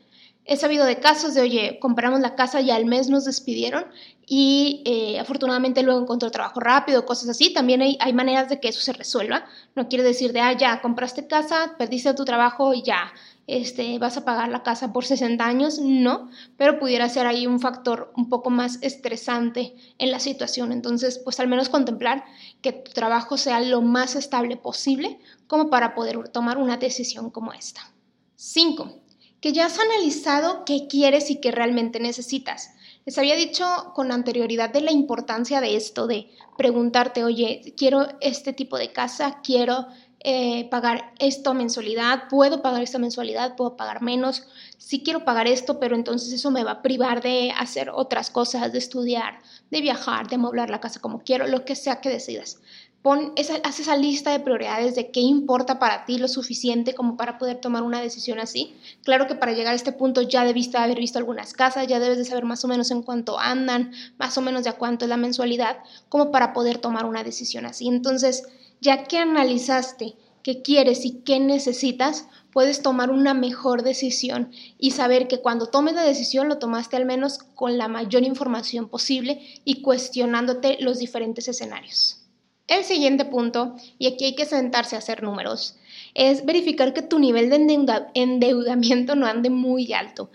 He 0.45 0.57
sabido 0.57 0.85
de 0.85 0.99
casos 0.99 1.35
de, 1.35 1.41
oye, 1.41 1.77
compramos 1.79 2.19
la 2.19 2.35
casa 2.35 2.59
y 2.59 2.69
al 2.71 2.85
mes 2.85 3.07
nos 3.07 3.23
despidieron 3.23 3.85
y 4.25 4.81
eh, 4.85 5.19
afortunadamente 5.19 5.83
luego 5.83 6.01
encontró 6.01 6.31
trabajo 6.31 6.59
rápido, 6.59 7.05
cosas 7.05 7.29
así. 7.29 7.53
También 7.53 7.81
hay, 7.81 7.97
hay, 8.01 8.11
maneras 8.11 8.49
de 8.49 8.59
que 8.59 8.67
eso 8.67 8.81
se 8.81 8.91
resuelva. 8.91 9.45
No 9.75 9.87
quiere 9.87 10.03
decir 10.03 10.33
de, 10.33 10.41
ah, 10.41 10.51
ya, 10.51 10.81
compraste 10.81 11.27
casa, 11.27 11.75
perdiste 11.77 12.13
tu 12.13 12.25
trabajo 12.25 12.73
y 12.73 12.81
ya, 12.83 13.13
este, 13.47 13.99
vas 13.99 14.15
a 14.17 14.23
pagar 14.23 14.49
la 14.49 14.63
casa 14.63 14.93
por 14.93 15.05
60 15.05 15.45
años, 15.45 15.79
no, 15.79 16.29
pero 16.57 16.79
pudiera 16.79 17.09
ser 17.09 17.27
ahí 17.27 17.45
un 17.45 17.59
factor 17.59 18.13
un 18.15 18.29
poco 18.29 18.49
más 18.49 18.79
estresante 18.81 19.75
en 19.97 20.11
la 20.11 20.19
situación. 20.19 20.71
Entonces, 20.71 21.19
pues 21.19 21.39
al 21.39 21.47
menos 21.47 21.69
contemplar 21.69 22.23
que 22.61 22.71
tu 22.71 22.91
trabajo 22.91 23.37
sea 23.37 23.59
lo 23.59 23.81
más 23.81 24.15
estable 24.15 24.55
posible 24.55 25.19
como 25.47 25.69
para 25.69 25.93
poder 25.93 26.29
tomar 26.29 26.57
una 26.57 26.77
decisión 26.77 27.29
como 27.29 27.53
esta. 27.53 27.93
5. 28.35 29.01
Que 29.41 29.51
ya 29.51 29.65
has 29.65 29.77
analizado 29.77 30.63
qué 30.65 30.87
quieres 30.87 31.29
y 31.29 31.41
qué 31.41 31.51
realmente 31.51 31.99
necesitas. 31.99 32.71
Les 33.05 33.17
había 33.17 33.35
dicho 33.35 33.65
con 33.93 34.13
anterioridad 34.13 34.69
de 34.69 34.79
la 34.79 34.93
importancia 34.93 35.59
de 35.59 35.75
esto, 35.75 36.07
de 36.07 36.29
preguntarte, 36.57 37.25
oye, 37.25 37.73
quiero 37.75 38.07
este 38.21 38.53
tipo 38.53 38.77
de 38.77 38.93
casa, 38.93 39.41
quiero 39.43 39.87
eh, 40.25 40.69
pagar 40.69 41.13
esto 41.19 41.53
mensualidad, 41.53 42.29
puedo 42.29 42.61
pagar 42.61 42.81
esta 42.81 42.97
mensualidad, 42.97 43.57
puedo 43.57 43.75
pagar 43.75 44.01
menos, 44.01 44.43
sí 44.77 45.03
quiero 45.03 45.25
pagar 45.25 45.47
esto, 45.47 45.79
pero 45.81 45.95
entonces 45.95 46.31
eso 46.31 46.49
me 46.49 46.63
va 46.63 46.71
a 46.71 46.81
privar 46.81 47.21
de 47.21 47.51
hacer 47.57 47.89
otras 47.89 48.29
cosas, 48.29 48.71
de 48.71 48.77
estudiar, 48.77 49.39
de 49.69 49.81
viajar, 49.81 50.29
de 50.29 50.35
amoblar 50.35 50.69
la 50.69 50.79
casa 50.79 51.01
como 51.01 51.23
quiero, 51.23 51.47
lo 51.47 51.65
que 51.65 51.75
sea 51.75 51.99
que 51.99 52.09
decidas. 52.09 52.59
Pon 53.01 53.33
esa, 53.35 53.55
haz 53.65 53.81
esa 53.81 53.97
lista 53.97 54.31
de 54.31 54.39
prioridades 54.39 54.95
de 54.95 55.11
qué 55.11 55.19
importa 55.19 55.77
para 55.77 56.05
ti 56.05 56.17
lo 56.17 56.29
suficiente 56.29 56.95
como 56.95 57.17
para 57.17 57.37
poder 57.37 57.57
tomar 57.59 57.83
una 57.83 57.99
decisión 57.99 58.39
así. 58.39 58.77
Claro 59.03 59.27
que 59.27 59.35
para 59.35 59.51
llegar 59.51 59.73
a 59.73 59.75
este 59.75 59.91
punto 59.91 60.21
ya 60.21 60.45
debiste 60.45 60.77
haber 60.77 60.99
visto 60.99 61.19
algunas 61.19 61.51
casas, 61.51 61.85
ya 61.87 61.99
debes 61.99 62.17
de 62.17 62.23
saber 62.23 62.45
más 62.45 62.63
o 62.63 62.69
menos 62.69 62.91
en 62.91 63.01
cuánto 63.01 63.37
andan, 63.37 63.91
más 64.17 64.37
o 64.37 64.41
menos 64.41 64.63
de 64.63 64.69
a 64.69 64.77
cuánto 64.77 65.03
es 65.03 65.09
la 65.09 65.17
mensualidad, 65.17 65.79
como 66.07 66.31
para 66.31 66.53
poder 66.53 66.77
tomar 66.77 67.03
una 67.03 67.25
decisión 67.25 67.65
así. 67.65 67.89
Entonces, 67.89 68.47
ya 68.83 69.05
que 69.05 69.17
analizaste 69.17 70.15
qué 70.43 70.61
quieres 70.61 71.05
y 71.05 71.21
qué 71.21 71.39
necesitas, 71.39 72.27
puedes 72.51 72.81
tomar 72.81 73.11
una 73.11 73.33
mejor 73.33 73.81
decisión 73.81 74.51
y 74.77 74.91
saber 74.91 75.29
que 75.29 75.39
cuando 75.39 75.67
tomes 75.67 75.95
la 75.95 76.03
decisión 76.03 76.49
lo 76.49 76.59
tomaste 76.59 76.97
al 76.97 77.05
menos 77.05 77.39
con 77.55 77.77
la 77.77 77.87
mayor 77.87 78.23
información 78.23 78.89
posible 78.89 79.41
y 79.63 79.81
cuestionándote 79.81 80.77
los 80.81 80.99
diferentes 80.99 81.47
escenarios. 81.47 82.19
El 82.67 82.83
siguiente 82.83 83.25
punto, 83.25 83.75
y 83.97 84.07
aquí 84.07 84.25
hay 84.25 84.35
que 84.35 84.45
sentarse 84.45 84.95
a 84.95 84.99
hacer 84.99 85.23
números, 85.23 85.77
es 86.13 86.45
verificar 86.45 86.93
que 86.93 87.01
tu 87.01 87.19
nivel 87.19 87.49
de 87.49 88.03
endeudamiento 88.13 89.15
no 89.15 89.25
ande 89.25 89.49
muy 89.49 89.93
alto. 89.93 90.29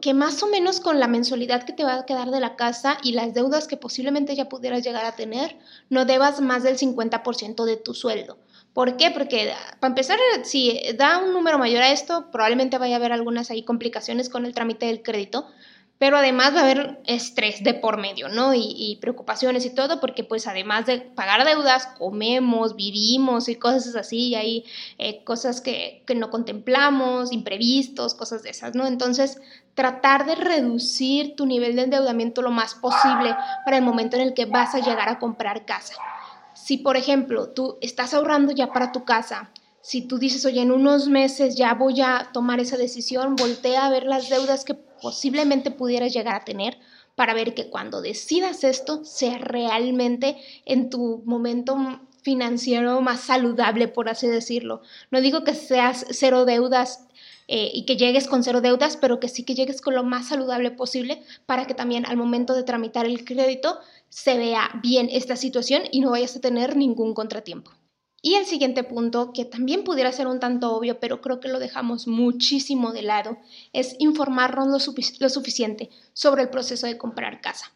Que 0.00 0.14
más 0.14 0.42
o 0.42 0.48
menos 0.48 0.80
con 0.80 0.98
la 0.98 1.06
mensualidad 1.06 1.62
que 1.62 1.72
te 1.72 1.84
va 1.84 1.94
a 1.94 2.06
quedar 2.06 2.30
de 2.30 2.40
la 2.40 2.56
casa 2.56 2.98
y 3.02 3.12
las 3.12 3.34
deudas 3.34 3.68
que 3.68 3.76
posiblemente 3.76 4.34
ya 4.34 4.48
pudieras 4.48 4.82
llegar 4.82 5.04
a 5.04 5.14
tener, 5.14 5.58
no 5.90 6.04
debas 6.04 6.40
más 6.40 6.64
del 6.64 6.76
50% 6.76 7.64
de 7.64 7.76
tu 7.76 7.94
sueldo. 7.94 8.38
¿Por 8.72 8.96
qué? 8.96 9.10
Porque 9.10 9.52
para 9.80 9.92
empezar, 9.92 10.18
si 10.42 10.80
da 10.98 11.18
un 11.18 11.32
número 11.32 11.58
mayor 11.58 11.82
a 11.82 11.92
esto, 11.92 12.30
probablemente 12.30 12.78
vaya 12.78 12.96
a 12.96 12.98
haber 12.98 13.12
algunas 13.12 13.48
complicaciones 13.64 14.28
con 14.28 14.44
el 14.44 14.54
trámite 14.54 14.86
del 14.86 15.02
crédito, 15.02 15.46
pero 15.98 16.18
además 16.18 16.54
va 16.54 16.60
a 16.60 16.64
haber 16.64 17.00
estrés 17.06 17.64
de 17.64 17.72
por 17.74 17.96
medio, 17.96 18.28
¿no? 18.28 18.52
Y, 18.54 18.98
preocupaciones 19.00 19.64
y 19.64 19.74
todo, 19.74 20.00
porque 20.00 20.24
pues 20.24 20.46
además 20.46 20.86
de 20.86 21.00
pagar 21.00 21.44
deudas, 21.44 21.86
comemos, 21.98 22.76
vivimos 22.76 23.48
y 23.48 23.56
cosas 23.56 23.96
así, 23.96 24.28
y 24.28 24.34
hay 24.34 24.64
eh, 24.98 25.24
cosas 25.24 25.60
que, 25.60 26.02
que 26.06 26.14
no 26.14 26.30
contemplamos, 26.30 27.32
imprevistos, 27.32 28.14
cosas 28.14 28.42
de 28.42 28.50
esas, 28.50 28.74
¿no? 28.74 28.86
Entonces, 28.86 29.40
tratar 29.74 30.26
de 30.26 30.34
reducir 30.34 31.36
tu 31.36 31.46
nivel 31.46 31.76
de 31.76 31.82
endeudamiento 31.82 32.42
lo 32.42 32.50
más 32.50 32.74
posible 32.74 33.34
para 33.64 33.76
el 33.76 33.82
momento 33.82 34.16
en 34.16 34.22
el 34.22 34.34
que 34.34 34.46
vas 34.46 34.74
a 34.74 34.80
llegar 34.80 35.08
a 35.08 35.18
comprar 35.18 35.64
casa. 35.64 35.94
Si, 36.54 36.78
por 36.78 36.96
ejemplo, 36.96 37.50
tú 37.50 37.78
estás 37.80 38.12
ahorrando 38.12 38.52
ya 38.52 38.68
para 38.72 38.90
tu 38.92 39.04
casa, 39.04 39.50
si 39.86 40.02
tú 40.02 40.18
dices, 40.18 40.44
oye, 40.44 40.62
en 40.62 40.72
unos 40.72 41.06
meses 41.06 41.54
ya 41.54 41.72
voy 41.74 42.00
a 42.00 42.30
tomar 42.32 42.58
esa 42.58 42.76
decisión, 42.76 43.36
voltea 43.36 43.86
a 43.86 43.88
ver 43.88 44.02
las 44.02 44.28
deudas 44.28 44.64
que 44.64 44.74
posiblemente 44.74 45.70
pudieras 45.70 46.12
llegar 46.12 46.34
a 46.34 46.44
tener 46.44 46.76
para 47.14 47.34
ver 47.34 47.54
que 47.54 47.70
cuando 47.70 48.02
decidas 48.02 48.64
esto 48.64 49.04
sea 49.04 49.38
realmente 49.38 50.38
en 50.64 50.90
tu 50.90 51.22
momento 51.24 51.76
financiero 52.20 53.00
más 53.00 53.20
saludable, 53.20 53.86
por 53.86 54.08
así 54.08 54.26
decirlo. 54.26 54.82
No 55.12 55.20
digo 55.20 55.44
que 55.44 55.54
seas 55.54 56.04
cero 56.10 56.46
deudas 56.46 57.06
eh, 57.46 57.70
y 57.72 57.86
que 57.86 57.96
llegues 57.96 58.26
con 58.26 58.42
cero 58.42 58.60
deudas, 58.60 58.96
pero 58.96 59.20
que 59.20 59.28
sí 59.28 59.44
que 59.44 59.54
llegues 59.54 59.80
con 59.80 59.94
lo 59.94 60.02
más 60.02 60.26
saludable 60.26 60.72
posible 60.72 61.22
para 61.46 61.68
que 61.68 61.74
también 61.74 62.06
al 62.06 62.16
momento 62.16 62.54
de 62.54 62.64
tramitar 62.64 63.06
el 63.06 63.24
crédito 63.24 63.78
se 64.08 64.36
vea 64.36 64.68
bien 64.82 65.08
esta 65.12 65.36
situación 65.36 65.82
y 65.92 66.00
no 66.00 66.10
vayas 66.10 66.34
a 66.34 66.40
tener 66.40 66.76
ningún 66.76 67.14
contratiempo. 67.14 67.70
Y 68.22 68.34
el 68.34 68.46
siguiente 68.46 68.82
punto, 68.82 69.32
que 69.32 69.44
también 69.44 69.84
pudiera 69.84 70.10
ser 70.10 70.26
un 70.26 70.40
tanto 70.40 70.74
obvio, 70.74 70.98
pero 70.98 71.20
creo 71.20 71.38
que 71.38 71.48
lo 71.48 71.58
dejamos 71.58 72.06
muchísimo 72.06 72.92
de 72.92 73.02
lado, 73.02 73.38
es 73.72 73.94
informarnos 73.98 74.68
lo, 74.68 75.28
suficiente 75.28 75.90
sobre 76.12 76.42
el 76.42 76.50
proceso 76.50 76.86
de 76.86 76.98
comprar 76.98 77.40
casa. 77.40 77.72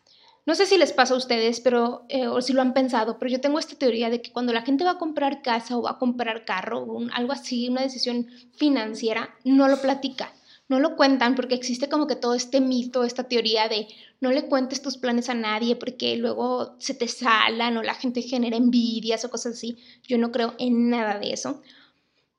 No 0.47 0.55
sé 0.55 0.67
si 0.67 0.79
les 0.79 0.93
pasa 0.93 1.15
a 1.15 1.19
ustedes, 1.19 1.61
pero, 1.61 2.05
eh, 2.09 2.27
o 2.27 2.41
si 2.41 2.53
lo 2.53 2.63
han 2.63 2.73
pensado, 2.73 3.19
pero 3.19 3.31
yo 3.31 3.41
tengo 3.41 3.59
esta 3.59 3.77
teoría 3.77 4.11
de 4.11 4.23
que 4.23 4.33
cuando 4.33 4.53
la 4.53 4.63
gente 4.63 4.85
va 4.85 4.93
a 4.93 4.99
comprar 4.99 5.43
casa 5.43 5.77
o 5.77 5.83
va 5.83 5.93
a 5.93 5.99
comprar 5.99 6.45
carro 6.45 6.81
o 6.81 7.07
algo 7.13 7.33
así, 7.33 7.69
una 7.69 7.83
decisión 7.83 8.27
financiera, 8.57 9.35
no 9.45 9.69
lo 9.69 9.81
platica 9.81 10.33
no 10.71 10.79
lo 10.79 10.95
cuentan 10.95 11.35
porque 11.35 11.57
existe 11.57 11.89
como 11.89 12.07
que 12.07 12.15
todo 12.15 12.35
este 12.35 12.61
mito, 12.61 13.03
esta 13.03 13.25
teoría 13.25 13.69
de 13.69 13.89
no 14.21 14.31
le 14.31 14.47
cuentes 14.47 14.81
tus 14.81 14.99
planes 14.99 15.29
a 15.29 15.35
nadie 15.35 15.75
porque 15.75 16.17
luego 16.17 16.77
se 16.79 16.95
te 16.95 17.09
salan 17.09 17.77
o 17.77 17.83
la 17.83 17.95
gente 17.95 18.23
genera 18.23 18.57
envidias 18.57 19.25
o 19.25 19.31
cosas 19.31 19.55
así. 19.55 19.79
Yo 20.07 20.17
no 20.17 20.31
creo 20.31 20.55
en 20.61 20.89
nada 20.89 21.19
de 21.19 21.33
eso. 21.33 21.61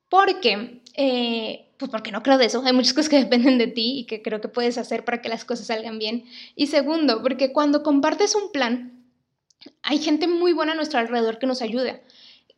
Porque, 0.08 0.80
eh, 0.96 1.72
pues 1.76 1.90
porque 1.90 2.10
no 2.10 2.22
creo 2.22 2.38
de 2.38 2.46
eso. 2.46 2.62
Hay 2.64 2.72
muchas 2.72 2.94
cosas 2.94 3.10
que 3.10 3.16
dependen 3.22 3.58
de 3.58 3.66
ti 3.66 3.98
y 3.98 4.06
que 4.06 4.22
creo 4.22 4.40
que 4.40 4.48
puedes 4.48 4.78
hacer 4.78 5.04
para 5.04 5.20
que 5.20 5.28
las 5.28 5.44
cosas 5.44 5.66
salgan 5.66 5.98
bien. 5.98 6.24
Y 6.56 6.68
segundo, 6.68 7.20
porque 7.20 7.52
cuando 7.52 7.82
compartes 7.82 8.34
un 8.34 8.50
plan, 8.50 9.04
hay 9.82 9.98
gente 9.98 10.26
muy 10.26 10.54
buena 10.54 10.72
a 10.72 10.76
nuestro 10.76 11.00
alrededor 11.00 11.38
que 11.38 11.46
nos 11.46 11.60
ayuda 11.60 12.00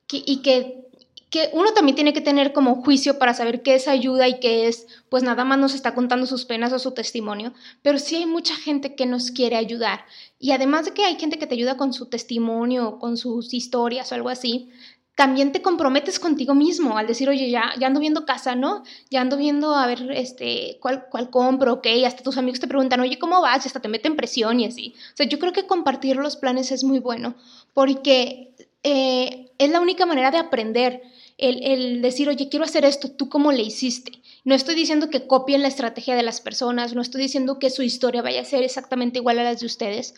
y 0.08 0.36
que 0.42 0.86
que 1.34 1.50
uno 1.52 1.72
también 1.72 1.96
tiene 1.96 2.12
que 2.12 2.20
tener 2.20 2.52
como 2.52 2.76
juicio 2.76 3.18
para 3.18 3.34
saber 3.34 3.62
qué 3.62 3.74
es 3.74 3.88
ayuda 3.88 4.28
y 4.28 4.38
qué 4.38 4.68
es, 4.68 4.86
pues 5.08 5.24
nada 5.24 5.44
más 5.44 5.58
nos 5.58 5.74
está 5.74 5.92
contando 5.92 6.26
sus 6.26 6.44
penas 6.44 6.72
o 6.72 6.78
su 6.78 6.92
testimonio, 6.92 7.52
pero 7.82 7.98
sí 7.98 8.14
hay 8.14 8.26
mucha 8.26 8.54
gente 8.54 8.94
que 8.94 9.04
nos 9.04 9.32
quiere 9.32 9.56
ayudar. 9.56 10.04
Y 10.38 10.52
además 10.52 10.84
de 10.84 10.92
que 10.92 11.04
hay 11.04 11.16
gente 11.16 11.36
que 11.36 11.48
te 11.48 11.56
ayuda 11.56 11.76
con 11.76 11.92
su 11.92 12.06
testimonio, 12.06 13.00
con 13.00 13.16
sus 13.16 13.52
historias 13.52 14.12
o 14.12 14.14
algo 14.14 14.28
así, 14.28 14.70
también 15.16 15.50
te 15.50 15.60
comprometes 15.60 16.20
contigo 16.20 16.54
mismo 16.54 16.96
al 16.98 17.08
decir, 17.08 17.28
oye, 17.28 17.50
ya, 17.50 17.72
ya 17.80 17.88
ando 17.88 17.98
viendo 17.98 18.24
casa, 18.24 18.54
¿no? 18.54 18.84
Ya 19.10 19.20
ando 19.20 19.36
viendo 19.36 19.74
a 19.74 19.88
ver 19.88 20.12
este, 20.12 20.78
cuál, 20.80 21.06
cuál 21.10 21.30
compro, 21.30 21.72
ok, 21.72 21.88
hasta 22.06 22.22
tus 22.22 22.38
amigos 22.38 22.60
te 22.60 22.68
preguntan, 22.68 23.00
oye, 23.00 23.18
¿cómo 23.18 23.40
vas? 23.40 23.64
Y 23.64 23.66
hasta 23.66 23.80
te 23.80 23.88
meten 23.88 24.14
presión 24.14 24.60
y 24.60 24.66
así. 24.66 24.94
O 25.14 25.16
sea, 25.16 25.26
yo 25.26 25.40
creo 25.40 25.52
que 25.52 25.66
compartir 25.66 26.14
los 26.14 26.36
planes 26.36 26.70
es 26.70 26.84
muy 26.84 27.00
bueno 27.00 27.34
porque 27.72 28.54
eh, 28.84 29.50
es 29.58 29.70
la 29.70 29.80
única 29.80 30.06
manera 30.06 30.30
de 30.30 30.38
aprender 30.38 31.02
el, 31.38 32.02
decir, 32.02 32.28
oye, 32.28 32.48
quiero 32.48 32.64
hacer 32.64 32.84
esto, 32.84 33.10
¿tú 33.10 33.28
cómo 33.28 33.52
le 33.52 33.62
hiciste? 33.62 34.12
No 34.44 34.54
estoy 34.54 34.74
diciendo 34.74 35.10
que 35.10 35.26
copien 35.26 35.62
la 35.62 35.68
estrategia 35.68 36.14
de 36.14 36.22
las 36.22 36.40
personas, 36.40 36.94
no 36.94 37.02
estoy 37.02 37.22
diciendo 37.22 37.58
que 37.58 37.70
su 37.70 37.82
historia 37.82 38.22
vaya 38.22 38.42
a 38.42 38.44
ser 38.44 38.62
exactamente 38.62 39.18
igual 39.18 39.38
a 39.38 39.44
las 39.44 39.60
de 39.60 39.66
ustedes, 39.66 40.14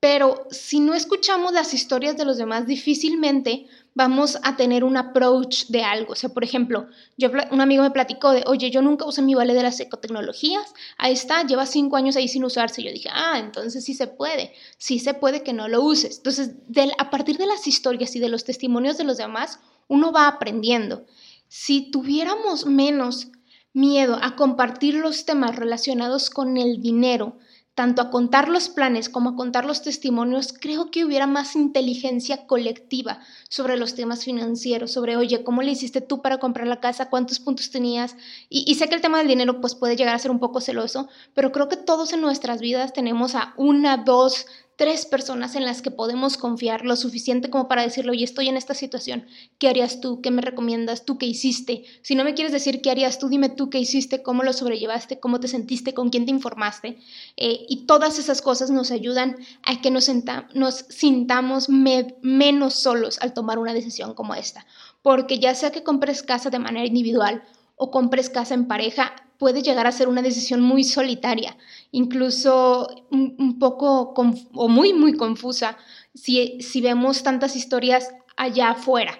pero 0.00 0.46
si 0.50 0.80
no 0.80 0.94
escuchamos 0.94 1.52
las 1.52 1.72
historias 1.72 2.16
de 2.16 2.24
los 2.24 2.36
demás, 2.36 2.66
difícilmente 2.66 3.66
vamos 3.94 4.38
a 4.42 4.54
tener 4.56 4.84
un 4.84 4.98
approach 4.98 5.66
de 5.68 5.82
algo. 5.82 6.12
O 6.12 6.16
sea, 6.16 6.28
por 6.28 6.44
ejemplo, 6.44 6.86
yo, 7.16 7.30
un 7.50 7.62
amigo 7.62 7.82
me 7.82 7.90
platicó 7.90 8.32
de, 8.32 8.44
oye, 8.46 8.70
yo 8.70 8.82
nunca 8.82 9.06
usé 9.06 9.22
mi 9.22 9.34
vale 9.34 9.54
de 9.54 9.62
las 9.62 9.80
ecotecnologías, 9.80 10.74
ahí 10.98 11.14
está, 11.14 11.44
lleva 11.46 11.64
cinco 11.64 11.96
años 11.96 12.14
ahí 12.14 12.28
sin 12.28 12.44
usarse. 12.44 12.82
Yo 12.82 12.92
dije, 12.92 13.08
ah, 13.10 13.38
entonces 13.38 13.84
sí 13.84 13.94
se 13.94 14.06
puede, 14.06 14.52
sí 14.76 14.98
se 14.98 15.14
puede 15.14 15.42
que 15.42 15.54
no 15.54 15.66
lo 15.66 15.82
uses. 15.82 16.18
Entonces, 16.18 16.50
a 16.98 17.10
partir 17.10 17.38
de 17.38 17.46
las 17.46 17.66
historias 17.66 18.14
y 18.16 18.20
de 18.20 18.28
los 18.28 18.44
testimonios 18.44 18.98
de 18.98 19.04
los 19.04 19.16
demás, 19.16 19.60
uno 19.88 20.12
va 20.12 20.28
aprendiendo. 20.28 21.06
Si 21.48 21.90
tuviéramos 21.90 22.66
menos 22.66 23.28
miedo 23.72 24.18
a 24.22 24.36
compartir 24.36 24.94
los 24.94 25.26
temas 25.26 25.56
relacionados 25.56 26.30
con 26.30 26.56
el 26.56 26.80
dinero, 26.80 27.36
tanto 27.76 28.00
a 28.00 28.08
contar 28.08 28.48
los 28.48 28.70
planes 28.70 29.10
como 29.10 29.30
a 29.30 29.36
contar 29.36 29.66
los 29.66 29.82
testimonios, 29.82 30.54
creo 30.58 30.90
que 30.90 31.04
hubiera 31.04 31.26
más 31.26 31.54
inteligencia 31.54 32.46
colectiva 32.46 33.20
sobre 33.50 33.76
los 33.76 33.94
temas 33.94 34.24
financieros, 34.24 34.92
sobre, 34.92 35.18
oye, 35.18 35.44
¿cómo 35.44 35.60
le 35.60 35.72
hiciste 35.72 36.00
tú 36.00 36.22
para 36.22 36.38
comprar 36.38 36.66
la 36.66 36.80
casa? 36.80 37.10
¿Cuántos 37.10 37.38
puntos 37.38 37.70
tenías? 37.70 38.16
Y, 38.48 38.64
y, 38.66 38.76
sé 38.76 38.88
que 38.88 38.94
el 38.94 39.02
tema 39.02 39.18
del 39.18 39.28
dinero 39.28 39.60
pues 39.60 39.74
puede 39.74 39.94
llegar 39.94 40.14
a 40.14 40.18
ser 40.18 40.30
un 40.30 40.40
poco 40.40 40.62
celoso, 40.62 41.10
pero 41.34 41.52
creo 41.52 41.68
que 41.68 41.76
todos 41.76 42.14
en 42.14 42.22
nuestras 42.22 42.62
vidas 42.62 42.94
tenemos 42.94 43.34
a 43.34 43.52
una, 43.58 43.98
dos, 43.98 44.46
tres 44.76 45.06
personas 45.06 45.56
en 45.56 45.64
las 45.64 45.80
que 45.80 45.90
podemos 45.90 46.36
confiar 46.36 46.84
lo 46.84 46.96
suficiente 46.96 47.48
como 47.48 47.66
para 47.66 47.82
decirle, 47.82 48.12
oye, 48.12 48.24
estoy 48.24 48.48
en 48.48 48.58
esta 48.58 48.74
situación, 48.74 49.26
¿qué 49.58 49.68
harías 49.68 50.00
tú? 50.00 50.20
¿Qué 50.20 50.30
me 50.30 50.42
recomiendas? 50.42 51.06
¿Tú 51.06 51.16
qué 51.16 51.26
hiciste? 51.26 51.84
Si 52.02 52.14
no 52.14 52.24
me 52.24 52.34
quieres 52.34 52.52
decir 52.52 52.82
qué 52.82 52.90
harías 52.90 53.18
tú, 53.18 53.28
dime 53.28 53.48
tú 53.48 53.70
qué 53.70 53.78
hiciste, 53.78 54.22
cómo 54.22 54.42
lo 54.42 54.52
sobrellevaste, 54.52 55.18
cómo 55.18 55.40
te 55.40 55.48
sentiste, 55.48 55.94
con 55.94 56.10
quién 56.10 56.26
te 56.26 56.30
informaste. 56.30 56.98
Eh, 57.38 57.64
y 57.68 57.86
todas 57.86 58.18
esas 58.18 58.42
cosas 58.42 58.70
nos 58.70 58.90
ayudan 58.90 59.36
a 59.62 59.80
que 59.80 59.90
nos, 59.90 60.10
nos 60.54 60.74
sintamos 60.90 61.68
menos 61.68 62.74
solos 62.74 63.18
al 63.22 63.32
tomar 63.32 63.58
una 63.58 63.72
decisión 63.72 64.14
como 64.14 64.34
esta. 64.34 64.66
Porque 65.00 65.38
ya 65.38 65.54
sea 65.54 65.72
que 65.72 65.82
compres 65.82 66.22
casa 66.22 66.50
de 66.50 66.58
manera 66.58 66.86
individual 66.86 67.42
o 67.76 67.90
compres 67.90 68.30
casa 68.30 68.54
en 68.54 68.66
pareja, 68.66 69.14
puede 69.38 69.62
llegar 69.62 69.86
a 69.86 69.92
ser 69.92 70.08
una 70.08 70.22
decisión 70.22 70.60
muy 70.60 70.82
solitaria, 70.82 71.56
incluso 71.92 72.88
un, 73.10 73.58
poco 73.58 74.14
o 74.54 74.68
muy, 74.68 74.92
muy 74.92 75.14
confusa 75.14 75.76
si, 76.14 76.60
si 76.60 76.80
vemos 76.80 77.22
tantas 77.22 77.54
historias 77.54 78.10
allá 78.36 78.70
afuera. 78.70 79.18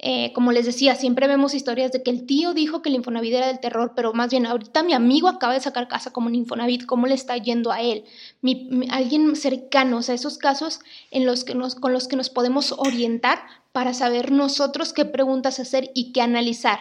Eh, 0.00 0.32
como 0.32 0.52
les 0.52 0.64
decía, 0.64 0.94
siempre 0.94 1.26
vemos 1.26 1.54
historias 1.54 1.90
de 1.90 2.04
que 2.04 2.12
el 2.12 2.24
tío 2.24 2.54
dijo 2.54 2.82
que 2.82 2.88
el 2.88 2.94
Infonavit 2.94 3.34
era 3.34 3.48
del 3.48 3.58
terror, 3.58 3.94
pero 3.96 4.12
más 4.12 4.30
bien 4.30 4.46
ahorita 4.46 4.84
mi 4.84 4.92
amigo 4.92 5.26
acaba 5.26 5.54
de 5.54 5.60
sacar 5.60 5.88
casa 5.88 6.12
como 6.12 6.28
un 6.28 6.36
Infonavit, 6.36 6.86
¿cómo 6.86 7.08
le 7.08 7.14
está 7.14 7.36
yendo 7.36 7.72
a 7.72 7.82
él? 7.82 8.04
alguien 8.90 9.34
cercano, 9.34 9.98
o 9.98 10.02
sea, 10.02 10.14
esos 10.14 10.38
casos 10.38 10.80
en 11.10 11.26
los 11.26 11.42
que 11.42 11.56
nos, 11.56 11.74
con 11.74 11.92
los 11.92 12.06
que 12.06 12.14
nos 12.14 12.30
podemos 12.30 12.74
orientar 12.78 13.40
para 13.72 13.92
saber 13.92 14.30
nosotros 14.30 14.92
qué 14.92 15.04
preguntas 15.04 15.58
hacer 15.58 15.90
y 15.94 16.12
qué 16.12 16.22
analizar. 16.22 16.78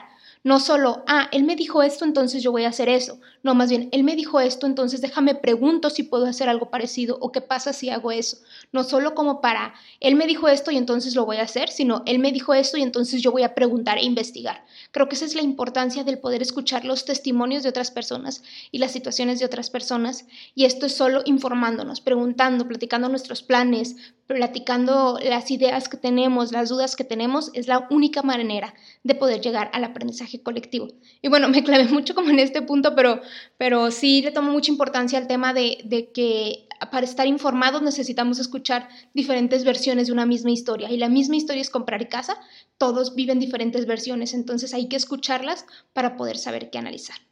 No 0.48 0.62
solo, 0.62 1.04
ah, 1.08 1.28
él 1.34 1.44
me 1.44 1.58
dijo 1.58 1.84
esto, 1.84 2.06
entonces 2.06 2.42
yo 2.42 2.54
voy 2.54 2.64
a 2.64 2.70
hacer 2.70 2.88
eso. 2.88 3.20
No, 3.44 3.54
más 3.54 3.70
bien, 3.70 3.90
él 3.92 4.06
me 4.06 4.16
dijo 4.16 4.40
esto, 4.40 4.66
entonces 4.66 5.02
déjame 5.02 5.36
pregunto 5.36 5.90
si 5.90 6.04
puedo 6.04 6.26
hacer 6.26 6.48
algo 6.48 6.70
parecido 6.70 7.18
o 7.20 7.34
qué 7.34 7.42
pasa 7.42 7.74
si 7.74 7.90
hago 7.90 8.14
eso. 8.14 8.38
No 8.72 8.86
solo 8.86 9.14
como 9.14 9.42
para, 9.42 9.74
él 10.00 10.16
me 10.16 10.26
dijo 10.26 10.48
esto 10.48 10.72
y 10.72 10.78
entonces 10.78 11.16
lo 11.16 11.26
voy 11.26 11.36
a 11.36 11.42
hacer, 11.42 11.68
sino 11.68 12.02
él 12.06 12.20
me 12.20 12.32
dijo 12.32 12.54
esto 12.54 12.78
y 12.78 12.82
entonces 12.82 13.22
yo 13.22 13.34
voy 13.34 13.44
a 13.44 13.56
preguntar 13.56 13.98
e 13.98 14.06
investigar. 14.06 14.64
Creo 14.92 15.10
que 15.10 15.16
esa 15.16 15.26
es 15.26 15.36
la 15.36 15.42
importancia 15.42 16.06
del 16.06 16.20
poder 16.20 16.42
escuchar 16.42 16.86
los 16.86 17.04
testimonios 17.04 17.64
de 17.64 17.70
otras 17.70 17.92
personas 17.92 18.42
y 18.72 18.78
las 18.78 18.94
situaciones 18.94 19.40
de 19.40 19.46
otras 19.46 19.70
personas. 19.70 20.28
Y 20.56 20.64
esto 20.64 20.86
es 20.86 20.96
solo 20.96 21.24
informándonos, 21.26 22.00
preguntando, 22.00 22.66
platicando 22.66 23.10
nuestros 23.10 23.44
planes, 23.44 23.98
platicando 24.28 25.20
las 25.24 25.52
ideas 25.52 25.90
que 25.90 25.98
tenemos, 25.98 26.52
las 26.52 26.70
dudas 26.70 26.96
que 26.96 27.04
tenemos, 27.04 27.50
es 27.54 27.68
la 27.68 27.88
única 27.90 28.24
manera 28.24 28.74
de 29.04 29.16
poder 29.16 29.42
llegar 29.42 29.70
al 29.74 29.84
aprendizaje 29.84 30.37
colectivo. 30.44 30.88
Y 31.22 31.30
bueno, 31.30 31.50
me 31.50 31.64
clavé 31.64 31.86
mucho 31.86 32.16
como 32.16 32.30
en 32.30 32.40
este 32.40 32.62
punto, 32.62 32.96
pero, 32.96 33.22
pero 33.58 33.92
sí 33.92 34.22
le 34.22 34.32
tomo 34.32 34.52
mucha 34.52 34.72
importancia 34.72 35.20
al 35.20 35.28
tema 35.28 35.54
de, 35.54 35.80
de 35.86 36.12
que 36.12 36.68
para 36.92 37.06
estar 37.06 37.28
informados 37.28 37.82
necesitamos 37.82 38.40
escuchar 38.40 38.88
diferentes 39.14 39.64
versiones 39.64 40.08
de 40.08 40.14
una 40.14 40.26
misma 40.26 40.52
historia. 40.52 40.92
Y 40.92 40.98
la 40.98 41.10
misma 41.10 41.36
historia 41.36 41.62
es 41.62 41.70
comprar 41.70 42.08
casa, 42.10 42.40
todos 42.78 43.16
viven 43.16 43.40
diferentes 43.40 43.86
versiones, 43.86 44.34
entonces 44.34 44.74
hay 44.74 44.88
que 44.88 44.96
escucharlas 44.96 45.66
para 45.94 46.16
poder 46.16 46.38
saber 46.38 46.70
qué 46.70 46.78
analizar. 46.78 47.27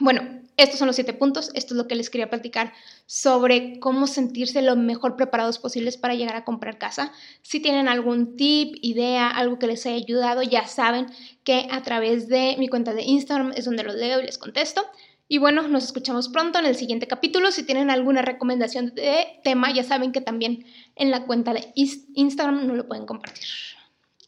Bueno, 0.00 0.42
estos 0.56 0.78
son 0.78 0.86
los 0.86 0.96
siete 0.96 1.12
puntos. 1.12 1.50
Esto 1.54 1.74
es 1.74 1.78
lo 1.78 1.88
que 1.88 1.96
les 1.96 2.10
quería 2.10 2.30
platicar 2.30 2.72
sobre 3.06 3.78
cómo 3.80 4.06
sentirse 4.06 4.62
lo 4.62 4.76
mejor 4.76 5.16
preparados 5.16 5.58
posibles 5.58 5.96
para 5.96 6.14
llegar 6.14 6.36
a 6.36 6.44
comprar 6.44 6.78
casa. 6.78 7.12
Si 7.42 7.60
tienen 7.60 7.88
algún 7.88 8.36
tip, 8.36 8.76
idea, 8.80 9.28
algo 9.28 9.58
que 9.58 9.66
les 9.66 9.84
haya 9.86 9.96
ayudado, 9.96 10.42
ya 10.42 10.66
saben 10.66 11.06
que 11.42 11.68
a 11.70 11.82
través 11.82 12.28
de 12.28 12.56
mi 12.58 12.68
cuenta 12.68 12.92
de 12.94 13.02
Instagram 13.02 13.52
es 13.56 13.64
donde 13.64 13.82
los 13.82 13.94
leo 13.94 14.20
y 14.20 14.26
les 14.26 14.38
contesto. 14.38 14.84
Y 15.26 15.38
bueno, 15.38 15.66
nos 15.68 15.84
escuchamos 15.84 16.28
pronto 16.28 16.58
en 16.58 16.66
el 16.66 16.76
siguiente 16.76 17.06
capítulo. 17.06 17.50
Si 17.50 17.62
tienen 17.64 17.90
alguna 17.90 18.22
recomendación 18.22 18.94
de 18.94 19.40
tema, 19.42 19.72
ya 19.72 19.82
saben 19.82 20.12
que 20.12 20.20
también 20.20 20.66
en 20.96 21.10
la 21.10 21.24
cuenta 21.24 21.52
de 21.52 21.72
Instagram 21.74 22.66
no 22.66 22.74
lo 22.74 22.86
pueden 22.86 23.06
compartir. 23.06 23.44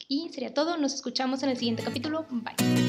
Y 0.09 0.31
sería 0.33 0.55
todo. 0.55 0.77
Nos 0.77 0.95
escuchamos 0.95 1.43
en 1.43 1.51
el 1.51 1.57
siguiente 1.57 1.83
capítulo. 1.83 2.27
Bye. 2.31 2.86